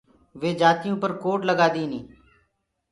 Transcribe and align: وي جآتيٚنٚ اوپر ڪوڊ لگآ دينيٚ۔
وي 0.39 0.49
جآتيٚنٚ 0.59 0.95
اوپر 0.95 1.11
ڪوڊ 1.23 1.39
لگآ 1.49 1.67
دينيٚ۔ 1.75 2.05